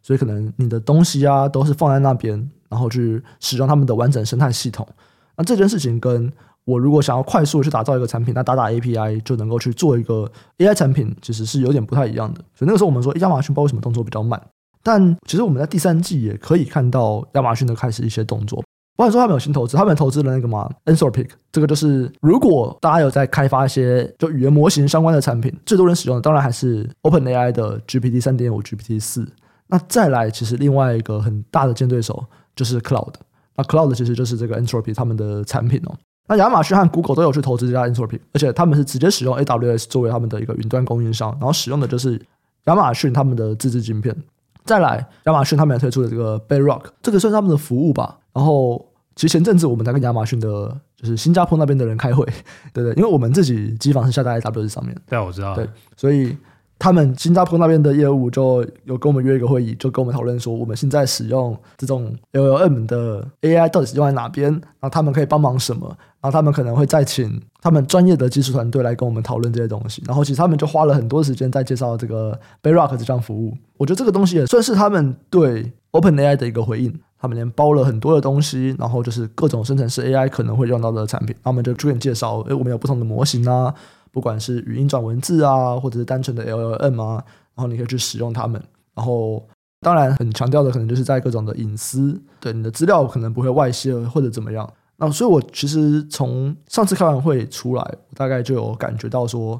[0.03, 2.37] 所以可能你的东西啊都是放在那边，
[2.69, 4.87] 然后去使用他们的完整生态系统。
[5.35, 6.31] 那这件事情跟
[6.65, 12.39] 我如果想要快速去打造一个产品，那打打 API 就能够去做一个 AI 产品，其实是有点不太一样的。
[12.55, 14.41] 所以那个时候我们说，亚马逊不知道为什么动作比较慢，
[14.81, 18.63] 但其实我们在第三季也可以看到亚马逊的开始一些动作。
[18.95, 29.27] 不管说他们有新投资，他们投资了那个嘛，Anthropic，这个就是如果大家有在开发一些就语言模型相关的产品，最多人使用的当然还是 OpenAI 的 GPT 三点五、GPT 四。
[29.67, 32.23] 那再来，其实另外一个很大的竞争对手
[32.55, 33.15] 就是 Cloud。
[33.55, 35.95] 那 Cloud 其实就是这个 Anthropic 他们的产品哦。
[36.27, 42.21] 那亚马逊和 Google 都有去投资这家 Anthropic，而且他们是直接使用 AWS 作为他们的一个云端供应商，然后使用的就是
[42.65, 44.15] 亚马逊他们的自制晶片。
[44.63, 48.17] 再来，亚马逊他们也推出了这个 Bedrock，这个算是他们的服务吧。
[48.31, 52.25] 然后，其实前阵子我们在跟亚马逊的，就是新加坡那边的人开会，
[52.73, 54.95] 对对，因为我们自己机房是下在 AWS 上面。
[55.07, 55.55] 对，我知道。
[55.55, 56.37] 对，所以。
[56.79, 65.87] 他们新加坡那边的业务就有跟我们约一个会议，就跟我们讨论说，我们现在使用这种 LLM 的 AI 到底是用在哪边，然后他们可以帮忙什么，
[66.19, 70.03] 然后他们可能会再请他们专业的技术团队来跟我们讨论这些东西。
[70.05, 73.55] 然后其实他们就花了很多时间在介绍这个 Bedrock 这项服务。
[73.77, 76.99] 我觉得这个东西也算是他们对 OpenAI 的一个回应。
[77.17, 83.73] 他们连包了很多的东西，然后就是各种生成式 AI 可能会用到的产品，他们就逐渐介绍，诶，我们有不同的模型啊。
[84.13, 87.15] 不管是语音转文字啊，或者是单纯的 LLM 啊，
[87.55, 88.63] 然后你可以去使用它们。
[88.93, 89.43] 然后，
[89.81, 94.71] 当然很强调的可能就是在各种的隐私，对你的资料可能不会外泄或者怎么样。
[94.97, 99.59] 那所以，我其实从上次开完会出来，我大概就有感觉到说，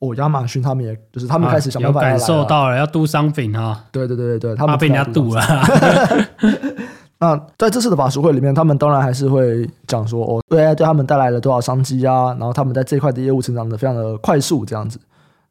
[0.00, 5.42] 哦，亚马逊他们也就是他们开始想办法、啊、感受到了要 do something 啊，对对对对对，他们被人家堵了。
[7.18, 14.98] 那在这次的法术会里面，他们当然还是会讲说，哦，AI 对他们带来了多少商机啊，然后他们在这块的业务成长的非常的快速，这样子。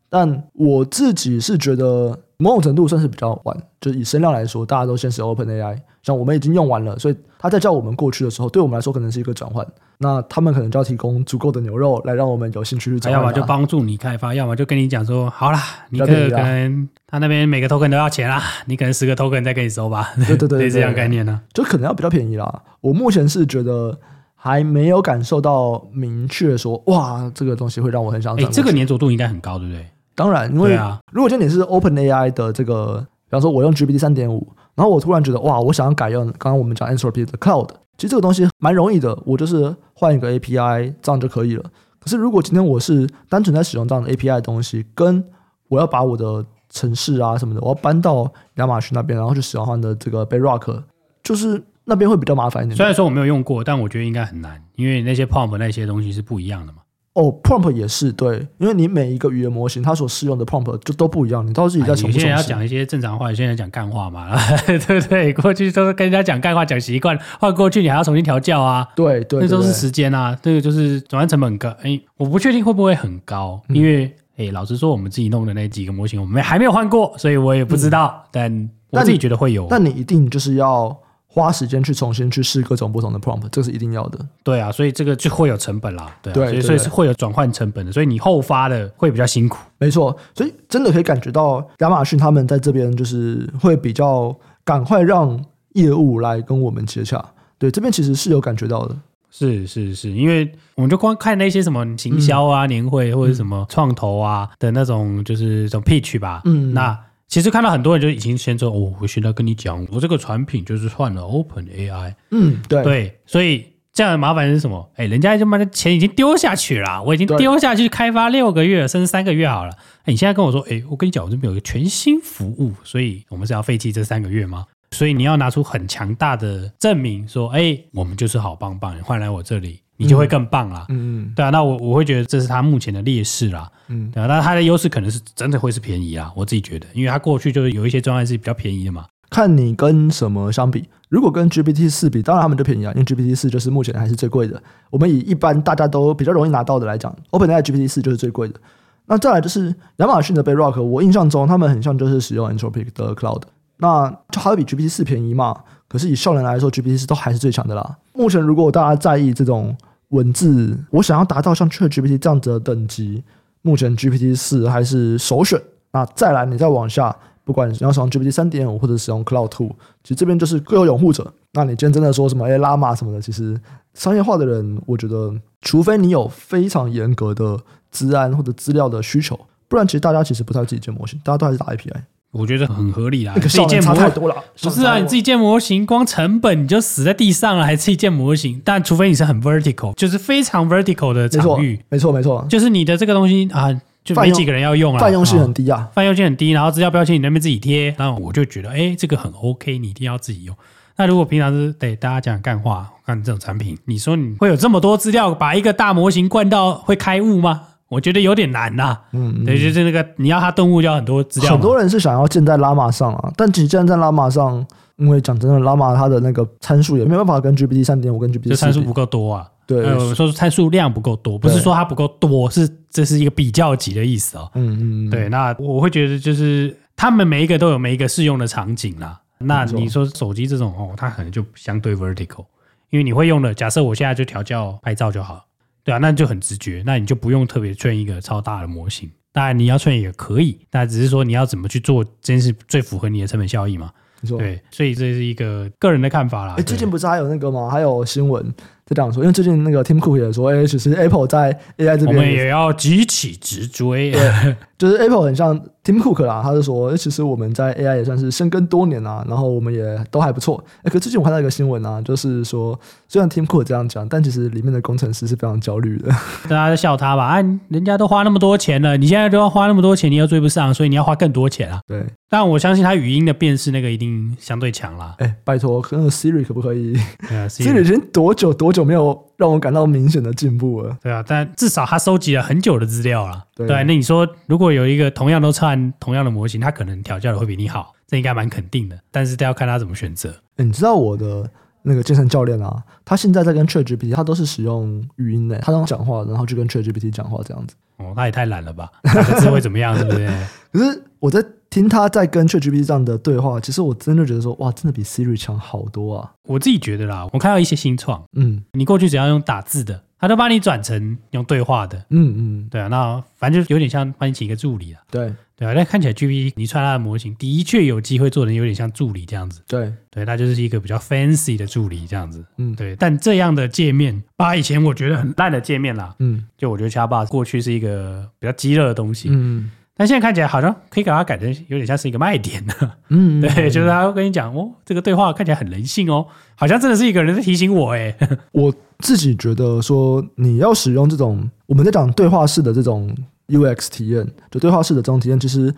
[0.09, 9.65] 但我自己是觉得某种程度算是比较晚，就是以声量来说，大家都先使 OpenAI，像我们已经用完了，所以他在叫我们过去的时候，对我们来说可能是一个转换。
[9.97, 13.21] 那他们可能就要提供足够的牛肉来让我们有兴趣去转换。
[13.21, 20.15] 要么就帮助你开发，要么就跟你讲说，好啦，你可可能他那边每个 token 都要钱啦，你可能十个 token 再给你收吧。
[20.25, 22.63] 对对对，对， 这样概念呢，就可能要比较便宜啦。
[22.81, 23.95] 我目前是觉得。
[24.35, 28.35] 还没有感受到明确说，哇，这个东西会让我很想。
[28.35, 29.87] 哎，这个粘着度应该很高，对不对？
[30.15, 30.77] 当然，因为
[31.13, 32.99] 如果今天你是 OpenAI 的这个，
[33.29, 34.45] 比方说我用 GPT 三点五，
[34.75, 41.63] 然后我突然觉得，哇，我想要改用刚刚我们讲 Anthropic 的 Cloud，其实这个东西蛮容易的，我就是换一个 API，这样就可以了。
[42.01, 45.23] 可是如果今天我是单纯在使用这样的 API 的东西，跟
[45.69, 50.83] 我要把我的程式啊什么的，我要搬到亚马逊那边，然后去使用他们的这个 Bedrock，
[51.23, 51.63] 就是。
[51.85, 52.77] 那边会比较麻烦一点。
[52.77, 56.79] 虽然说我没有用过，但我觉得应该很难，因为那些 prompt 那些东西是不一样的嘛。
[57.11, 62.07] 哦，prompt 也是对，因为你每一个语言模型它所适用的 prompt 就都不一样，你到自己在重复。
[62.07, 64.33] 你现在要讲一些正常话，你现在讲干话嘛，
[64.65, 65.33] 对不对？
[65.33, 68.87] 过去都是跟人家讲干话讲习惯，换过去你还要重新调教啊。
[68.95, 71.67] 对对，那都是时间啊，这个就是转换成本很高。
[71.83, 78.23] 哎，我不确定会不会很高，嗯、因为哎，老实说，我们自己弄的那几个模型，我们还没有换过，所以我也不知道。
[78.25, 79.67] 嗯、但我自己觉得会有。
[79.69, 80.97] 但你一定就是要。
[81.35, 84.19] 花时间去重新去试各种不同的 prompt，这是一定要的。
[84.43, 86.15] 对啊，所以这个就会有成本啦。
[86.21, 87.91] 对啊，对，所以所以是会有转换成本的。
[87.91, 89.57] 所以你后发的会比较辛苦。
[89.79, 94.31] 没错，所以真的可以感觉到亚马逊他们在这边就是会比较
[94.63, 95.43] 赶快让
[95.73, 97.19] 业务来跟我们接洽。
[97.57, 98.95] 对，这边其实是有感觉到的。
[99.35, 106.43] 是是是，因为我们就光看那些什么行销啊、嗯、年会或者什么创投啊的那种，就是这种 pitch 吧。
[106.45, 106.95] 嗯，那
[107.27, 112.13] 其实看到很多人就已经先说，哦，我现在跟你讲，我这个产品就是换了 Open AI。
[112.29, 114.87] 嗯，对对，所以这样的麻烦是什么？
[114.97, 119.71] 哎，人家就把钱已经丢下去了，我已经丢下去开发六个月甚至三个月好了。
[120.01, 124.65] 哎，你现在跟我说，哎，我跟你讲，我这边有一个全新服务，所以我们是要废弃这三个月吗？
[124.93, 130.85] 所以你要拿出很强大的证明，说，哎，我们就是好棒棒，你换来我这里，你就会更棒啦。
[130.87, 133.69] 嗯嗯，对啊，那我我会觉得这是他目前的劣势啦。
[133.89, 139.05] 嗯，对啊，那他的优势可能是真的会是便宜啦，我自己觉得，因为他过去就是有一些专案是比较便宜的嘛。
[139.29, 144.61] 看你跟什么相比，如果跟 GPT 四比，当然他们就便宜啊，因为 GPT 四就是目前还是最贵的。
[144.91, 148.59] 我们以一般大家都比较容易拿到的来讲，OpenAI GPT 四就是最贵的。
[149.07, 153.41] 那再来就是亚马逊的 Bedrock，我印象中他们很像就是使用 Anthropic 的 Cloud。
[153.83, 155.53] 那就还会比 GPT 四便宜嘛？
[155.89, 157.97] 可是以效能来说，GPT 四都还是最强的啦。
[158.13, 159.75] 目前如果大家在意这种
[160.07, 163.21] 文字，我想要达到像 ChatGPT 这样子的等级，
[163.61, 165.61] 目前 GPT 四还是首选。
[165.91, 171.33] 那再来，你再往下，不管你要使用 GPT 三点五或者使用 Cloud Two，其实这边就是各有拥护者。
[171.51, 173.59] 那你今天真的说什么哎拉玛什么的，其实
[173.93, 177.59] 商业化的人，我觉得除非你有非常严格的
[177.91, 182.01] 资安或者资料的需求，不然其实大家其实不太自己建模型，大家都还是打 API。
[182.33, 184.35] 我觉得很合理啦，那个自己建模太多了。
[184.61, 188.59] 不是啊，你自己建模型，光成本你就死在地上了，还自己建模型？
[188.65, 193.69] 但除非你是很 vertical，就是非常 vertical 的场域，没错没错，就是你的这个东西啊，
[194.03, 196.49] 就没几个人要用了，泛用性很低啊，泛用性很低。
[196.49, 200.55] 然后资料标签你那边自己贴，那我就觉得，哎，这个很 OK，你一定要自己用。
[200.95, 207.61] 那如果平常是对大家讲干话，看这种产品，你说你会有这么多资料，把一个大模型灌到会开悟吗？
[207.93, 211.51] 我觉得有点难呐、啊，嗯，对，就是那个你要它顿悟，就要很多资料。
[211.53, 214.65] 很多人是想要建在拉玛上啊，但其实建在拉玛上，
[214.97, 219.47] 因为讲真的，拉玛它的那个参数也没有办法跟 GPT 三点五跟 GPT 四，参数不够多啊。
[219.65, 224.51] 对，呃、说是参数量不够多，不是说它不够多，是这是一个比较级的意思哦。
[224.55, 229.21] 嗯嗯，对，那我会觉得就是他们每一个都有每一个适用的场景啦。
[229.37, 232.45] 那你说手机这种哦，它可能就相对 vertical，
[232.89, 235.45] 因为你会用的，假设我现在就调教拍照就好。
[235.83, 239.11] 对啊，那就很直觉，那你就不用特别 train 一个超大的模型。
[239.31, 243.91] 当然你要 train 也可以，但只是说你要怎么去做，真是最符合你的成本效益嘛？
[244.37, 246.55] 对，所以这是一个个人的看法啦。
[246.57, 247.69] 哎，最近不是还有那个吗？
[247.69, 248.53] 还有新闻
[248.93, 254.11] 在这样说，因为最近那个 Tim Cook 也说，哎，其实 Apple 在 AI 这边，我们也要急起直追。
[254.11, 255.59] 对， 就是 Apple 很像。
[255.83, 260.63] Tim Cook 啦，他就说，其实我们在 AI 也算是深耕多年啦，然后我们也都还不错。
[260.81, 262.79] 哎，可最近我看到一个新闻啊，就是说，
[263.09, 266.07] 虽然 Tim Cook 这样讲，但其实里面的工程师是非常焦虑的。
[266.47, 267.25] 大家在笑他吧？
[267.25, 271.81] 啊，人家都花那么多钱了，你现在都要花那么多钱，你又追不上，所以你要花更多钱啊。
[271.85, 275.15] 对，但我相信他语音的辨识那个一定相对强啦。
[275.17, 276.95] 哎，拜托，那个 Siri 可不可以？
[277.27, 280.97] 啊，Siri 已经多久多久没有让我感到明显的进步了？
[281.01, 283.43] 对啊，但至少他收集了很久的资料了。
[283.55, 288.97] 对，对，那你说，如果有一个同样都串同样的模型，他可能调教的会比你好，这应该蛮肯定的。
[289.11, 290.33] 但是，都要看他怎么选择。
[290.57, 291.49] 你知道我的
[291.83, 297.75] 那个健身教练啊，他现在在跟 ChatGPT，他都是使用语音的，他都讲话，然后就跟 ChatGPT 讲话这样子。
[297.97, 298.89] 哦，那也太懒了吧？
[299.03, 299.95] 他这会怎么样？
[299.97, 300.27] 是不是？
[300.73, 306.31] 可是我在听他在跟 ChatGPT 这样的对话，其实我真的觉得说，哇，真的比 Siri 强好多啊！
[306.47, 310.01] 我自己觉得啦，我看到一些新创，嗯，你过去只要用打字的。
[310.23, 315.33] 他都帮你转成用对话的，嗯嗯，对啊，那反正就有点像帮你请一个助理啊，对。
[315.57, 319.91] 对啊，但看起来 GPT 你穿它的模型，的确有机会做的有点像助理这样子，对。
[320.09, 322.73] 对，它就是一个比较 fancy 的助理这样子，嗯。
[322.73, 329.69] 对，但这样的界面，把以前我觉得很烂的界面啦，嗯，就我觉得 Chatbot 过去是一个比较鸡肋的东西，嗯。
[329.95, 332.73] 但现在看起来好像可以把它改成有点像是一个卖点呢。
[333.09, 336.25] 嗯， 对，就是他会跟你讲哦，这个对话看起来很人性哦，
[336.55, 338.15] 好像真的是一个人在提醒我哎。
[338.53, 343.15] 我自己觉得说，你要使用这种我们在讲对话式的这种
[343.49, 345.71] UX 体验，就对话式的这种体验，其实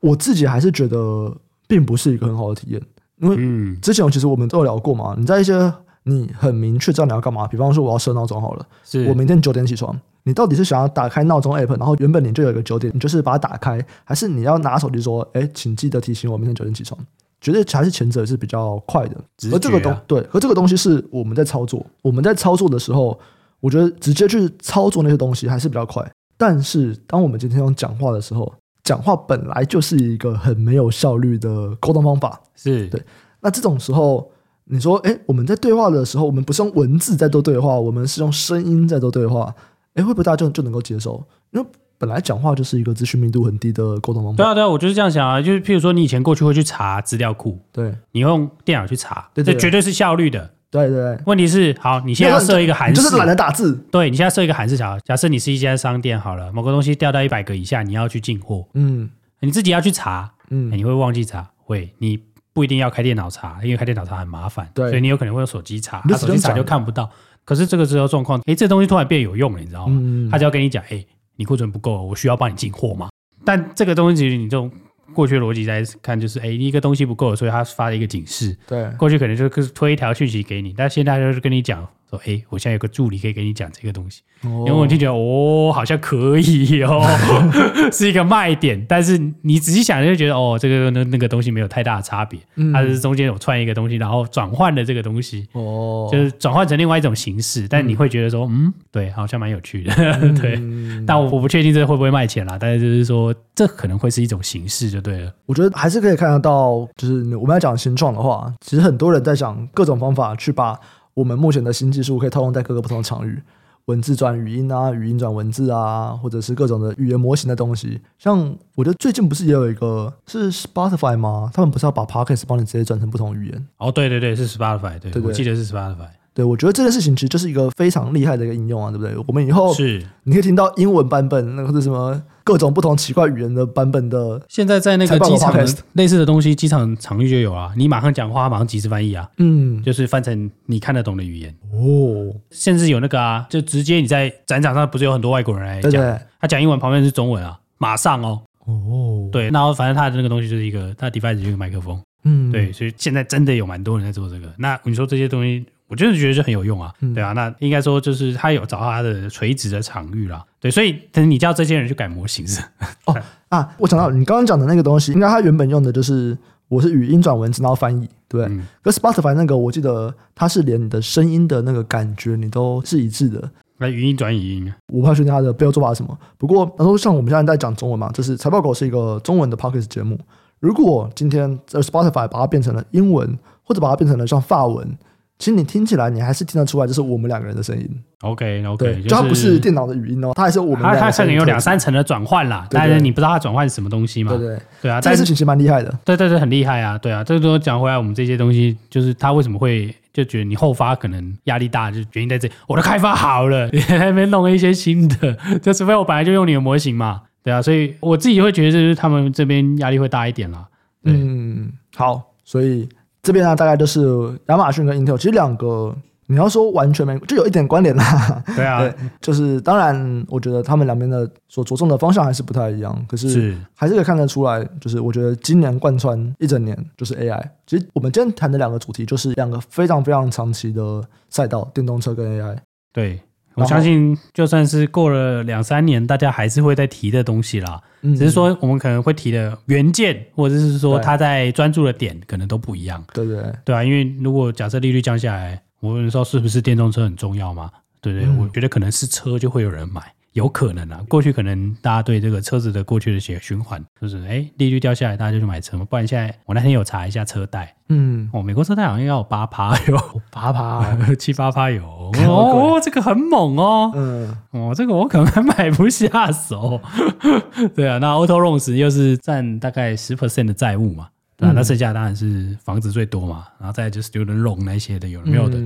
[0.00, 2.80] 我自己还是觉得并不是一个很好的体验，
[3.20, 3.36] 因为
[3.82, 5.70] 之前其实我们都有聊过嘛，你在一些
[6.04, 9.94] 你很明确知道你要干嘛，比方说我要设闹钟好了，是我明天九点起床。
[10.28, 17.00] 你到底是想要打开闹钟 app，然后原本你就有一个九点，你就是把它打开，还是你要拿手机说，哎，请记得提醒我明天九点起床？
[17.40, 19.16] 觉得还是前者是比较快的。
[19.50, 23.18] 而这个东对，而这个东西是我们在操作，我们在操作的时候，
[23.60, 26.06] 我觉得直接去操作那些东西还是比较快。
[26.36, 28.52] 但是当我们今天用讲话的时候，
[28.84, 33.02] 讲话本来就是一个很没有效率的沟通方法，是对。
[33.40, 34.30] 那这种时候，
[34.64, 39.54] 你说，哎，我们在对话的时候，我们不是用文字在做对话，我们是用声音在做对话。
[39.98, 41.22] 哎，会不会大家就就能够接受？
[41.50, 41.66] 因为
[41.98, 44.36] 本来讲话就是一个资讯密度很低的沟通方法。
[44.36, 45.42] 对啊，对啊，我就是这样想啊。
[45.42, 50.50] 就是譬如说，你以前过去会去查资料库，对，你用电脑去查，对，这绝对是效率的。
[50.70, 53.74] 对对对，问题是，好，你现在要设一个函数，就是懒得打字。
[53.90, 59.08] 对，你现在设一个函数条，假设你是一家商店好了，某个东西掉到一百个以下，你要去进货，嗯，
[59.40, 62.22] 你自己要去查，嗯，你会忘记查，会，你
[62.52, 67.10] 不一定要开电脑查，因为开电脑查很麻烦，对，所以你有可能会用手机查，你手机查就看不到。
[67.48, 69.98] 可是这个时候状况，哎，这东西突然变有用了，你知道吗？
[69.98, 71.02] 嗯，他就要跟你讲，哎，
[71.36, 73.08] 你库存不够，我需要帮你进货吗？
[73.42, 74.70] 但这个东西其实你这种。
[75.14, 78.54] 过去的逻辑来看，就是哎，一个东西不够，所以他发了一个警示。
[78.68, 81.88] 对，过去可能就是推一条讯息给你，但现在就是跟你讲。
[82.10, 87.02] 说哎，我现在有个助理可以给你讲这个东西，因为我就觉得哦，好像可以哦，
[87.92, 88.84] 是一个卖点。
[88.88, 97.68] 但是你仔细想就觉得哦，这个那那个东西没有太大的差别，嗯、它是中间有串一个东西，然后转换的这个东西，哦，就是转换成另外一种形式。
[97.68, 100.58] 但你会觉得说，嗯，对，好像蛮有趣的，嗯、 对。
[101.06, 105.32] 但我我不确定这会不会卖钱啦，但是就是说，这可能会是一种形式就对了。
[105.46, 110.78] 我觉得还是可以看得到，就是我们要讲新创的话，其实很多人在想各种方法去把。
[111.18, 113.42] 我们目前的新技术可以套用在各个不同的场域，
[113.86, 118.00] 文字转语音啊，语音转文字啊，或者是各种的语言模型的东西。
[118.20, 121.50] 像我觉得最近不是也有一个是 Spotify 吗？
[121.52, 123.66] 他们不是要把 Podcast 帮你直接转成不同语言？
[123.78, 126.06] 哦，对对对，是 Spotify，对，对，对，我记得是 Spotify。
[126.32, 129.12] 对，我觉得这件事情其实就是一个非常厉害的一个应用啊，对不对？
[129.26, 134.40] 我们以后是你可以听到英文版本，那或者什么各种不同奇怪语言的版本的。
[134.48, 135.54] 现在在那个机场
[135.92, 137.74] 类似的东西，机场场域就有啊。
[137.76, 142.34] 你马上讲话，马上即时翻译啊，嗯，就是翻成你看得懂的语言哦。
[142.50, 154.50] 甚至有那个啊，就直接你在展场上不是有很多外国人来讲，对对，他讲英文旁边是中文啊，马上哦哦，对，然后反正他的那个东西就是一个，他的 device 就是一个麦克风，嗯，对，所以现在真的有蛮多人在做这个。
[154.56, 155.66] 那你说这些东西？
[155.88, 162.60] 我就是觉得是很有用啊，对啊，那应该说就是他有找到他的垂直的场域啦，对，所以等你叫这些人去改模型是
[163.06, 163.16] 哦
[163.48, 166.36] 啊，我想到你刚刚讲的那个东西，应该他原本用的就是
[166.68, 176.18] 我是语音转文字然后翻译，对，嗯、可 Spotify 那个我记得它是连你的声音的那个感觉你都是一致的，来语音转语音，我不太确定它的背后做法是什么。
[176.36, 180.18] 不过然后像我们现在在讲中文嘛，就是财报狗是一个中文的 Podcast 节目，
[180.58, 184.98] 如果今天 Spotify 把它变成了英文，或者把它变成了像法文。
[185.38, 187.88] 其实你听起来，你还是听得出来，就是我们两个人的声音。
[188.22, 190.82] OK OK，对，就它不是电脑的语音哦，它还是我们。
[190.82, 194.32] 它它可能有两三层的转换啦，但是你不知道它转换是什么东西嘛？
[194.36, 195.96] 对对对啊，这件事情其实蛮厉害的。
[196.04, 196.98] 对对对，很厉害啊！
[196.98, 202.54] 对啊，这个都讲回来，我们这些东西就是它为什么会就觉得你后发可能压力大，就原因在这里。
[202.66, 207.22] 我的开发好了，你还没弄一些新的，就除非我本来就用你的模型嘛。
[207.44, 210.66] 对啊，所以我自己会觉得就是他们这边压力会大一点啦。
[211.04, 212.88] 嗯，好，所以。
[213.22, 214.02] 这边呢，大概就是
[214.46, 215.94] 亚马逊跟 Intel，其实两个
[216.26, 218.42] 你要说完全没，就有一点关联啦。
[218.54, 227.42] 对啊， 对，就是当然，我觉得他们两边的所着重的方向还是不太一样，可是还是可以看得出来，就是我觉得今年贯穿一整年就是 AI。
[227.66, 232.56] 其实我们今天谈的两个主题，就是两个非常非常长期的赛道，电动车跟 AI。
[232.92, 233.20] 对。
[233.58, 237.80] 我相信，就算是过了两三年，大家还是会再提的东西啦。
[238.02, 243.04] 只是说，我们可能会提的原件，或者是说他在专注的点，可能都不一样。
[243.12, 247.70] 对对对啊，因为如果假设利率降下来，我们说是不是电动车很重要嘛？
[248.00, 250.00] 对对，我觉得可能是车就会有人买。
[250.38, 255.84] 有可能啊，过去可能大家对这个车子的过去的血循环，就是哎，利率掉下来，大家就去买车嘛。
[255.84, 260.20] 不然现在我那天有查一下车贷，嗯，哦，美国车贷好像要八趴有。
[260.30, 260.96] 八趴。
[261.18, 261.82] 七八趴有。
[261.82, 266.80] 哦，这个很猛哦，嗯，哦，这个我可能还买不下手。
[267.74, 275.58] 对啊，那 Auto Loans 又是占大概十 percent 的债务嘛，对啊，那剩下当然是房子最多嘛，然后再就是 Student Loan 那些的有没有的？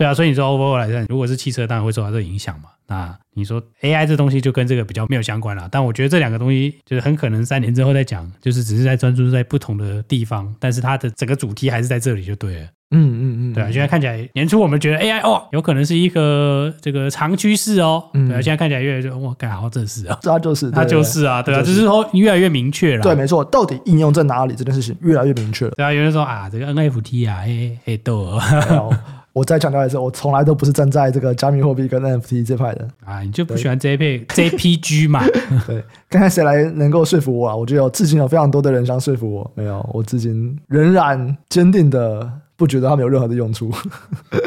[0.00, 2.70] 对啊，所以你说 Overall 来看，如果是汽车，当然会受到这影响嘛。
[2.86, 12.62] 那你说 AI 这东西就跟这个比较没有相关了，但我觉得这两个东西就是很可能三年之后再讲，就是只是在专注在不同的地方，但是它的整个主题还是在这里就对了。
[12.92, 23.02] 嗯嗯嗯，对啊，现在看起来年初我们觉得 AI 哦，有可能是一个这个长趋势哦，对啊，现在看起来越来越哇，干好正式啊，这就是它就是啊，对啊，只是说越来越明确了。
[23.02, 25.72] 对，没错，到底应用在哪里这件事情越来越明确了。
[25.76, 28.40] 对啊，有人说啊，这个 NFT 啊，哎哎逗。
[29.32, 33.20] 我再强调一次，我从来都不是站在这个加密货币跟 NFT 这派的啊！
[33.20, 35.24] 你就不喜欢 JP JPG 嘛？
[35.66, 37.54] 对，看看谁来能够说服我啊！
[37.54, 43.70] 我觉得有至今有非常多的人想说服我，没有，我至今仍然坚定的不觉得他们有任何的用处。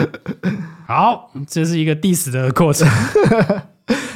[0.86, 2.88] 好，这是一个 diss 的过程。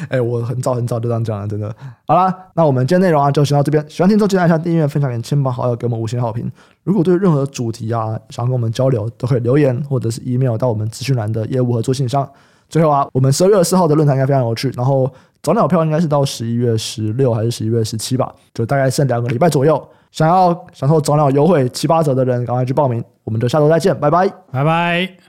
[0.09, 1.73] 哎、我很早很早就这样讲了，真的。
[2.07, 3.83] 好啦，那我们今天内容啊就先到这边。
[3.89, 6.51] 喜欢听众记得按下订阅、分享给亲朋好友，给我们五星好评。
[6.83, 12.27] 如果对任何主题啊想跟我们交流，都可以留言或者是 email 到我们资讯栏的业务合作信箱。
[12.69, 14.69] 最后啊，我们十二月四号的论坛应该非常有趣。
[14.75, 15.09] 然后
[15.41, 19.81] 早鸟票应该是到十一月十六还是十一月十七吧，就大概剩两个礼拜左右。
[20.11, 23.03] 想要享受早鸟优惠七八折的人，赶快去报名。
[23.23, 25.26] 我们就下周再见，拜拜，拜拜。